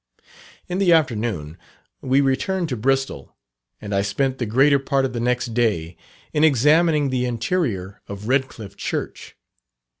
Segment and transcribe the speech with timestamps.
[0.67, 1.59] In the afternoon
[2.01, 3.37] we returned to Bristol,
[3.79, 5.95] and I spent the greater part of the next day
[6.33, 9.37] in examining the interior of Redcliffe Church.